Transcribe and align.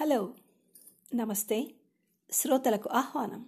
Hello 0.00 0.34
నమస్తే. 1.14 1.66
శ్రోతలకు 2.32 2.90
ఆహ్వానం. 2.92 3.46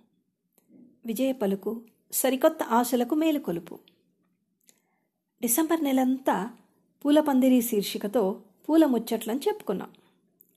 విజయ 1.07 1.33
పలుకు 1.33 1.83
సరికొత్త 2.13 2.63
ఆశలకు 2.63 3.15
మేలుకొలుపు 3.15 3.79
డిసెంబర్ 5.43 5.85
నెలంతా 5.85 6.51
పూల 7.05 7.21
పందిరి 7.21 7.63
శీర్షికతో 7.63 8.43
పూల 8.69 8.85
ముచ్చట్లని 8.85 9.41
చెప్పుకున్నాం 9.49 9.91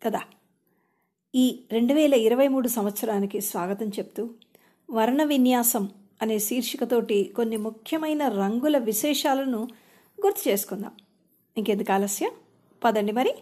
కదా? 0.03 0.21
ఈ 1.35 1.59
రెండు 1.71 1.93
వేల 1.93 2.13
ఇరవై 2.13 2.47
మూడు 2.47 2.67
సంవత్సరానికి 2.67 3.41
స్వాగతం 3.41 3.87
చెప్తూ 3.87 4.29
వర్ణ 4.91 5.23
విన్యాసం 5.23 5.89
అనే 6.21 6.39
శీర్షికతోటి 6.39 7.23
కొన్ని 7.23 7.57
ముఖ్యమైన 7.57 8.27
రంగుల 8.27 8.77
విశేషాలను 8.77 9.67
గుర్తు 10.25 10.49
చేసుకుందాం. 10.49 10.91
ఇంకెందుకు 11.57 11.91
ఆలస్యం? 11.91 12.31
పదండి 12.83 13.11
మరి. 13.11 13.33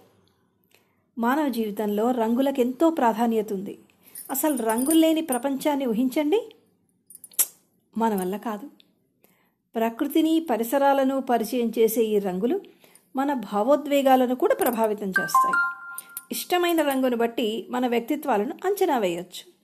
మానవ 1.20 1.48
జీవితంలో 1.48 2.12
రంగులకు 2.12 2.62
ఎంతో 2.62 2.90
ప్రాధాన్యత 2.90 3.54
ఉంది. 3.54 3.80
అసలు 4.32 4.58
రంగులు 4.58 5.00
లేని 5.00 5.22
ప్రపంచాన్ని 5.22 5.86
ఊహించండి. 5.86 6.56
మన 7.98 8.16
వల్ల 8.16 8.38
కాదు. 8.38 8.70
ప్రకృతిని 9.76 10.48
పరిసరాలను 10.50 11.22
పరిచయం 11.22 11.72
చేసే 11.80 12.04
ఈ 12.04 12.20
రంగులు 12.20 12.62
మన 13.16 13.34
భావోద్వేగాలను 13.34 14.36
కూడా 14.36 14.56
ప్రభావితం 14.56 15.08
చేస్తాయి. 15.08 15.54
ఇష్టమైన 16.32 16.82
రంగును 16.82 17.18
బట్టి 17.18 17.68
మన 17.70 17.88
వ్యక్తిత్వాలను 17.88 18.54
అంచనా 18.66 18.98
వేయవచ్చు 18.98 19.60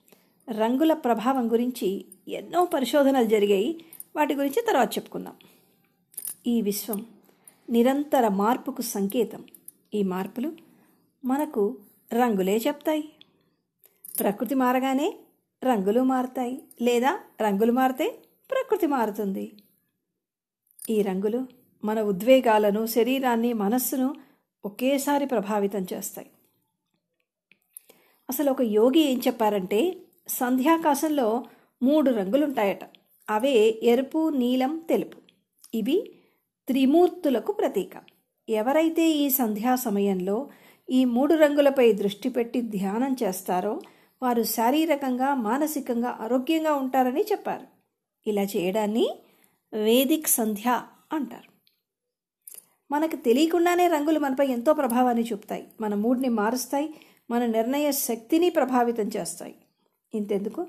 రంగుల 0.52 0.92
ప్రభావం 0.92 1.52
గురించి 1.52 2.04
ఎన్నో 2.28 2.64
పరిశోధనలు 2.64 3.24
జరిగాయి. 3.24 3.84
వాటి 4.16 4.34
గురించి 4.34 4.62
తర్వాత 4.68 4.98
చెప్పుకుందాం. 4.98 5.34
ఈ 6.46 6.62
విశ్వం 6.62 7.06
నిరంతర 7.70 8.28
మార్పుకు 8.28 8.82
సంకేతం. 8.82 9.44
ఈ 9.94 10.02
మార్పులు 10.02 10.65
మనకు 11.26 11.78
రంగులే 12.12 12.56
చెప్తాయి. 12.56 13.12
ప్రకృతి 14.20 14.54
మారగానే 14.54 15.18
రంగులు 15.64 16.00
మారుతాయి. 16.00 16.62
లేదా 16.82 17.20
రంగులు 17.42 17.72
మారితే 17.72 18.18
ప్రకృతి 18.50 18.86
మారుతుంది. 18.86 19.52
ఈ 20.90 21.02
రంగులు 21.02 21.46
మన 21.84 22.00
ఉద్వేగాలను 22.00 22.86
శరీరాన్ని 22.86 23.52
మనస్సును 23.52 24.14
ఒకేసారి 24.64 25.26
ప్రభావితం 25.26 25.86
చేస్తాయి. 25.92 26.30
అసలు 28.30 28.50
ఒక 28.50 28.62
యోగి 28.62 29.00
ఏం 29.00 29.20
చెప్పారంటే 29.26 29.96
సంధ్యాకాశంలో 30.28 31.44
మూడు 31.82 32.10
రంగులుంటాయట. 32.10 32.78
అవే 33.30 33.80
ఎరుపు 33.82 34.28
నీలం 34.28 34.86
తెలుపు. 34.88 35.18
ఇవి 35.74 36.12
త్రిమూర్తులకు 36.68 37.52
ప్రతీక. 37.52 38.02
ఎవరైతే 38.48 39.08
ఈ 39.08 39.28
సంధ్యా 39.28 39.76
సమయంలో 39.76 40.50
ఈ 40.90 41.04
మూడు 41.04 41.34
రంగులపై 41.34 41.92
దృష్టి 41.92 42.28
పెట్టి 42.28 42.60
ధ్యానం 42.60 43.16
చేస్తారో 43.22 43.80
వారు 44.22 44.42
శారీరకంగా 44.42 45.34
మానసికంగా 45.34 46.18
ఆరోగ్యంగా 46.20 46.72
ఉంటారని 46.72 47.22
చెప్పారు. 47.22 47.66
ఇలా 48.26 48.42
చేయడాన్ని 48.42 49.10
వేదిక్ 49.72 50.26
సంధ్య 50.26 50.82
అంటారు. 51.12 51.56
మనకు 52.90 53.16
తెలియకుండానే 53.16 53.88
రంగులు 53.88 54.18
మనపై 54.18 54.46
ఎంతో 54.46 54.72
ప్రభావాన్ని 54.72 55.24
చూపుతాయి. 55.24 55.68
మన 55.80 55.94
మూడ్ని 55.94 56.28
మారుస్తాయి. 56.28 56.94
మన 57.30 57.46
నిర్ణయ 57.46 57.92
శక్తిని 57.92 58.50
ప్రభావితం 58.50 59.10
చేస్తాయి. 59.16 59.54
ఇంతెందుకు? 60.14 60.66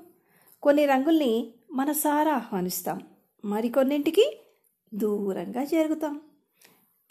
కొన్ని 0.62 0.86
రంగుల్ని 0.86 1.54
మనసారా 1.72 2.32
ఆహ్వానిస్తాం. 2.32 3.00
మరికొన్నింటికి 3.44 4.40
దూరంగా 4.94 5.64
జరుగుతాం 5.64 6.20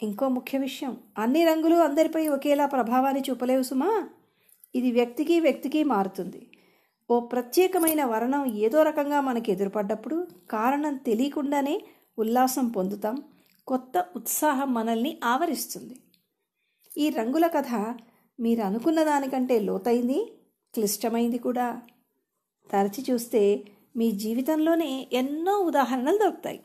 ఇంకో 0.02 0.28
ముఖ్య 0.28 0.58
విషయం. 0.58 0.96
అన్ని 1.18 1.44
రంగులు 1.44 1.76
అందరిపై 1.76 2.28
ఒకేలా 2.28 2.66
ప్రభావాన్ని 2.66 3.22
చూపలేవు 3.30 3.62
సుమా. 3.62 4.08
ఇది 4.74 4.92
వ్యక్తికి 4.92 5.40
వ్యక్తికి 5.40 5.84
మారుతుంది. 5.84 6.46
ఓ 7.10 7.20
ప్రత్యేకమైన 7.20 8.04
వరణం 8.04 8.46
ఏదో 8.46 8.82
రకంగా 8.82 9.20
మనకి 9.20 9.52
ఎదురుపడ్డప్పుడు 9.52 10.26
కారణం 10.50 10.96
తెలియకుండానే 10.96 11.82
ఉల్లాసం 12.18 12.68
పొందుతాం. 12.68 13.22
కొత్త 13.66 14.06
ఉత్సాహం 14.16 14.74
మనల్ని 14.74 15.18
ఆవరిస్తుంది. 15.24 15.96
ఈ 16.98 17.08
రంగుల 17.08 17.46
కథ 17.46 17.94
మీరు 18.40 18.60
అనుకున్న 18.60 19.02
దానికంటే 19.02 19.60
లోతైంది 19.60 20.32
క్లిష్టమైంది 20.74 21.38
కూడా. 21.38 21.82
తరచి 22.72 23.04
చూస్తే 23.10 23.64
మీ 23.96 24.10
జీవితంలోనే 24.10 25.08
ఎన్నో 25.12 25.58
ఉదాహరణలు 25.58 26.18
దొరుకుతాయి. 26.18 26.60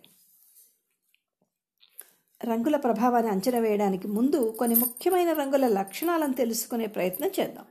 రంగుల 2.45 2.77
ప్రభావాన్ని 2.77 3.31
అంచనా 3.31 3.59
వేయడానికి 3.59 4.07
ముందు 4.07 4.55
కొన్ని 4.59 4.79
ముఖ్యమైన 4.79 5.33
రంగుల 5.33 5.67
లక్షణాలను 5.67 6.33
తెలుసుకునే 6.33 6.85
ప్రయత్నం 6.85 7.31
చేద్దాం. 7.39 7.65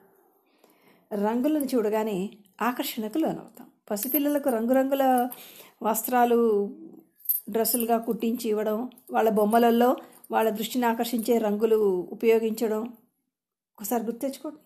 రంగులను 1.13 1.65
చూడగానే 1.65 2.31
ఆకర్షణకు 2.63 3.19
లోనవుతాం. 3.19 3.67
పసిపిల్లలకు 3.91 4.51
రంగురంగుల 4.51 5.29
వస్త్రాలు 5.83 6.71
డ్రెస్సులుగా 7.51 7.99
కుట్టించి 7.99 8.51
ఇవ్వడం 8.51 8.91
వాళ్ళ 9.11 9.31
బొమ్మలలో 9.31 9.97
వాళ్ళ 10.31 10.51
దృష్టిని 10.51 10.87
ఆకర్షించే 10.87 11.39
రంగులు 11.39 12.09
ఉపయోగించడం. 12.13 12.83
ఒకసారి 13.79 14.05
గుర్తెచ్చుకోండి 14.05 14.59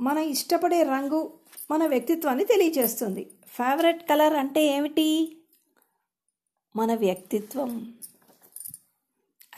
మన 0.00 0.18
ఇష్టపడే 0.18 0.82
రంగు 0.82 1.32
మన 1.70 1.86
వ్యక్తిత్వాన్ని 1.86 2.44
తెలియజేస్తుంది. 2.44 3.30
ఫేవరెట్ 3.46 4.08
కలర్ 4.08 4.32
అంటే 4.32 4.66
ఏమిటి? 4.66 5.36
మన 6.76 6.94
వ్యక్తిత్వం. 6.94 7.94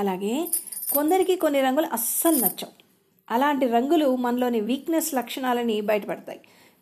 అలాగే 0.01 0.49
కొందరికి 0.93 1.37
కొన్ని 1.37 1.61
రంగులు 1.61 1.87
అస్సలు 1.87 2.37
నచ్చవు. 2.37 2.73
అలాంటి 3.31 3.67
రంగులు 3.67 4.17
మనలోని 4.17 4.61
వీక్నెస్ 4.61 5.15
లక్షణాలని 5.15 5.81
బయటపడతాయి. 5.81 6.41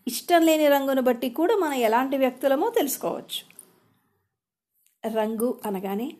ఇష్టం 0.08 0.42
లేని 0.42 0.68
రంగును 0.68 1.02
బట్టి 1.02 1.30
కూడా 1.30 1.56
మనం 1.56 1.72
ఎలాంటి 1.72 2.16
వ్యక్తులమో 2.16 2.70
తెలుసుకోవచ్చు. 2.70 3.42
రంగు 5.14 5.60
అనగానే 5.64 6.16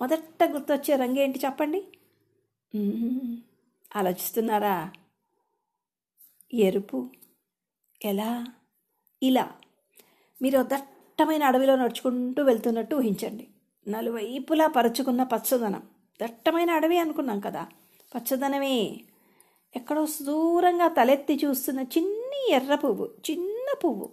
మొదట 0.00 0.44
గుర్తొచ్చే 0.44 0.96
రంగు 0.96 1.20
ఏంటి 1.20 1.40
చెప్పండి? 1.44 1.84
ఆలోచిస్తున్నారా? 3.96 4.92
ఎరుపు 6.54 7.10
ఎలా 8.04 8.46
ఇలా. 9.22 9.52
మీరు 10.42 10.62
దట్టమైన 10.62 11.42
అడవిలో 11.44 11.76
నడుచుకుంటూ 11.76 12.42
వెళ్తున్నట్టు 12.42 12.96
ఊహించండి. 12.96 13.48
నలువైపులా 13.88 14.66
పరుచుకున్న 14.66 15.22
పచ్చదనం. 15.22 15.82
దట్టమైన 16.22 16.70
అడవి 16.70 16.98
అనుకున్నాం 16.98 17.40
కదా. 17.40 17.66
పచ్చదనమే. 18.14 19.00
ఎక్కడో 19.76 20.06
దూరంగా 20.22 20.88
తలెత్తి 20.88 21.40
చూస్తున్న 21.44 21.80
చిన్ని 21.80 22.50
ఎర్ర 22.50 22.74
పువ్వు 22.74 23.10
చిన్న 23.30 23.74
పువ్వు. 23.84 24.10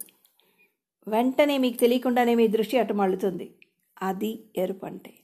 వెంటనే 1.08 1.58
మీకు 1.58 1.76
తెలియకుండానే 1.76 2.34
మీ 2.34 2.48
దృష్టి 2.48 2.78
అటు 2.78 2.94
మళ్ళుతుంది. 2.94 3.54
అది 4.02 4.44
ఎరుపు 4.56 4.86
అంటే. 4.86 5.14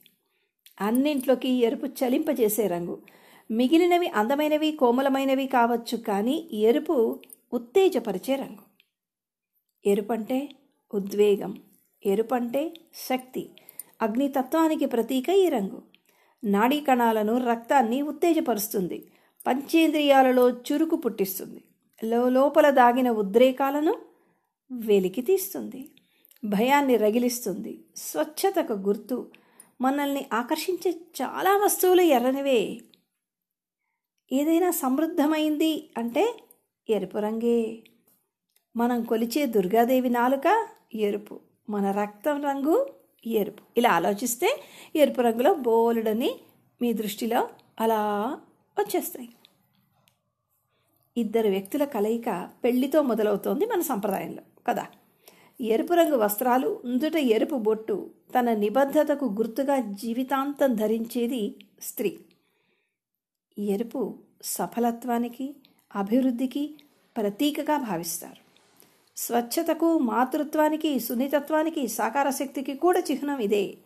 అన్నింట్లోకి 0.81 1.49
ఎరుపు 1.49 1.85
చలింపజేసే 1.85 2.67
రంగు. 2.67 3.01
మిగిలినవి 3.51 4.07
అందమైనవి 4.07 4.71
కోమలమైనవి 4.71 5.47
కావచ్చు 5.47 5.97
కానీ 5.97 6.49
ఎరుపు 6.53 7.21
ఉత్తేజపరిచే 7.53 8.35
రంగు. 8.35 8.69
ఎరుపంటే 9.85 10.49
ఉద్వేగం. 10.93 11.61
ఎరుపంటే 12.05 12.73
శక్తి. 12.93 13.49
అగ్నితత్వానికి 14.01 14.85
ప్రతీక 14.85 15.29
ఈ 15.29 15.49
రంగు. 15.49 15.98
నాడీ 16.43 16.79
కణాలను 16.79 17.45
రక్తాన్ని 17.45 18.01
ఉత్తేజపరుస్తుంది. 18.01 19.11
పంచేంద్రియాలలో 19.47 20.49
చురుకు 20.49 20.95
పుట్టిస్తుంది. 20.95 21.63
లోపల 22.03 22.69
దాగిన 22.69 23.09
ఉద్రేకాలను 23.09 23.95
వెలికి 24.71 25.21
తీస్తుంది. 25.21 25.91
భయాన్ని 26.45 26.97
రగిలిస్తుంది. 26.97 27.85
స్వచ్ఛతకు 27.95 28.73
గుర్తు. 28.73 29.31
మనల్ని 29.81 30.25
ఆకర్షించే 30.33 30.91
చాలా 30.91 31.57
వస్తువులు 31.65 32.01
ఎర్రనివే. 32.01 32.81
ఏదైనా 34.31 34.71
సమృద్ధమైంది 34.71 35.89
అంటే 35.97 36.33
ఎరుపు 36.89 37.17
రంగే. 37.17 37.83
మనం 38.75 39.03
కొలిచే 39.03 39.45
దుర్గాదేవి 39.45 40.09
నాలుక 40.09 40.67
ఎరుపు. 40.95 41.39
మన 41.69 41.91
రక్తం 41.91 42.41
రంగు 42.43 42.98
ఎరుపు. 43.27 43.63
ఇలా 43.77 43.89
ఆలోచిస్తే 43.89 44.63
ఎరుపు 44.95 45.21
రంగులో 45.21 45.53
బోలుడని 45.53 46.39
మీ 46.81 46.93
దృష్టిలో 46.93 47.49
అలా 47.79 48.01
వచ్చేస్తాయి. 48.79 49.29
ఇద్దరు 51.17 51.49
వ్యక్తుల 51.49 51.83
కలయిక 51.83 52.49
పెళ్ళితో 52.63 53.01
మొదలవుతోంది 53.01 53.65
మన 53.65 53.81
సంప్రదాయంలో 53.81 54.41
కదా? 54.67 54.87
ఎరుపు 55.61 55.93
రంగు 55.93 56.17
వస్త్రాలు 56.17 56.81
ఉందుట 56.85 57.15
ఎరుపు 57.15 57.55
బొట్టు 57.55 58.09
తన 58.39 58.53
నిబద్ధతకు 58.53 59.25
గుర్తుగా 59.25 59.77
జీవితాంతం 59.77 60.75
ధరించేది 60.75 61.55
స్త్రీ. 61.81 62.19
ఎరుపు 63.59 64.19
సఫలత్వానికి 64.43 65.55
అభివృద్ధికి 65.95 66.75
ప్రతీకగా 67.17 67.77
భావిస్తారు. 67.77 68.48
స్వచ్ఛతకు 69.19 69.97
మాతృత్వానికి 69.99 70.99
సున్నితత్వానికి 70.99 71.87
సాకార 71.87 72.29
శక్తికి 72.29 72.73
కూడా 72.73 72.99
చిహ్నం 72.99 73.39
ఇదే. 73.39 73.77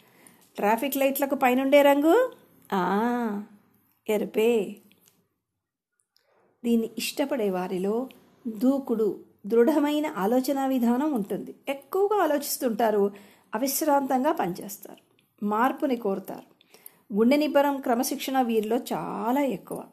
ట్రాఫిక్ 0.56 0.98
లైట్లకు 0.98 1.36
పైనుండే 1.36 1.82
రంగు? 1.82 2.34
ఎరుపే. 4.10 4.76
దీన్ని 6.66 6.90
ఇష్టపడే 6.98 7.50
వారిలో 7.50 8.10
దూకుడు 8.48 9.20
దృఢమైన 9.46 10.08
ఆలోచన 10.18 10.66
విధానం 10.66 11.14
ఉంటుంది. 11.14 11.56
ఎక్కువగా 11.68 12.24
ఆలోచిస్తుంటారు 12.24 13.12
అవిశ్రాంతంగా 13.56 14.32
పనిచేస్తారు 14.32 15.02
మార్పుని 15.46 15.96
కోరుతారు. 15.96 16.48
గుండె 17.14 17.38
నిబ్బరం 17.38 17.82
క్రమశిక్షణ 17.82 18.42
వీరిలో 18.42 18.78
చాలా 18.94 19.42
ఎక్కువ. 19.42 19.84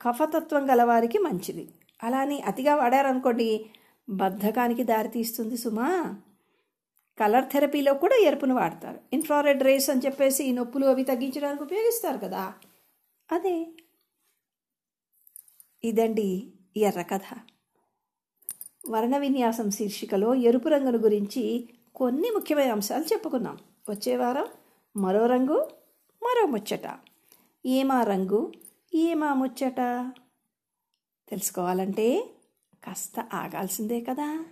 కఫతత్వం 0.00 0.70
గలవారికి 0.70 1.18
మంచిది. 1.18 1.68
అలాని 2.02 2.42
అతిగా 2.42 2.74
వాడారనుకోండి 2.74 3.70
బద్ధకానికి 4.10 4.82
దారితీస్తుంది 4.82 5.56
సుమా. 5.56 6.16
కలర్ 7.20 7.44
థెరపీలో 7.52 7.94
కూడా 7.94 8.14
ఎరుపును 8.14 8.54
వాడతారు. 8.54 9.00
ఇన్ఫ్రారెడ్ 9.12 9.62
రేస్ 9.62 9.90
అని 9.90 10.00
చెప్పేసి 10.00 10.44
ఈ 10.44 10.52
నొప్పులు 10.52 10.86
అవి 10.86 11.04
తగ్గించడానికి 11.04 11.62
ఉపయోగిస్తారు 11.62 12.18
కదా. 12.18 12.54
అదే. 13.32 13.66
ఇదండి 15.84 16.52
ఎర్ర 16.76 17.02
కథ. 17.02 17.20
వర్ణ 18.90 19.16
విన్యాసం 19.16 19.70
శీర్షికలో 19.70 20.34
ఎరుపు 20.34 20.68
రంగును 20.68 20.98
గురించి 20.98 21.68
కొన్ని 21.94 22.30
ముఖ్యమైన 22.30 22.72
అంశాలు 22.72 23.04
చెప్పుకున్నాం. 23.04 23.58
వచ్చే 23.90 24.16
వారం 24.16 24.46
మరో 24.96 25.26
రంగు 25.26 25.70
మరో 26.22 26.46
ముచ్చట. 26.46 26.98
ఏమా 27.66 28.02
రంగు 28.02 28.52
ఏమా 28.94 29.34
ముచ్చట? 29.34 29.80
తెలుసుకోవాలంటే 31.28 32.30
కాస్త 32.84 33.28
ఆగాల్సిందే 33.34 34.00
కదా. 34.00 34.44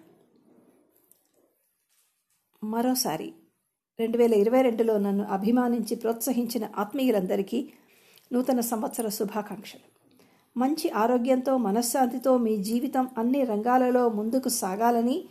మరోసారి 2.64 3.32
రెండు 4.00 4.18
వేల 4.18 4.34
ఇరవై 4.34 4.62
రెండులో 4.62 4.98
నన్ను 4.98 5.24
అభిమానించి 5.24 5.96
ప్రోత్సహించిన 5.96 6.70
ఆత్మీయులందరికీ 6.76 7.72
నూతన 8.32 8.60
సంవత్సర 8.60 9.08
శుభాకాంక్షలు. 9.08 9.98
మంచి 10.58 10.90
ఆరోగ్యంతో 10.90 11.56
మనశ్శాంతితో 11.56 12.38
మీ 12.38 12.56
జీవితం 12.56 13.08
అన్ని 13.18 13.44
రంగాలలో 13.44 14.08
ముందుకు 14.08 14.48
సాగాలని 14.48 15.24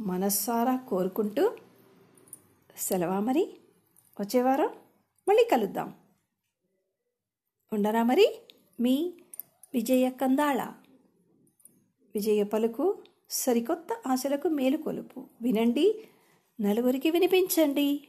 మనస్సారా 0.00 0.76
కోరుకుంటూ 0.76 1.56
సెలవా 2.76 3.20
మరి? 3.20 3.56
వచ్చేవారం 4.20 4.70
మళ్ళీ 5.28 5.44
కలుద్దాం. 5.44 5.94
ఉండరా 7.72 8.02
మరి 8.02 8.40
మీ 8.80 9.12
విజయ 9.74 10.10
కందాళ? 10.10 10.72
విజయ 12.18 12.42
పలుకు 12.42 12.98
సరికొత్త 13.30 13.88
ఆశలకు 14.06 14.48
మేలుకొలుపు. 14.48 15.24
వినండి 15.42 15.84
నలుగురికి 16.60 17.10
వినిపించండి. 17.10 18.07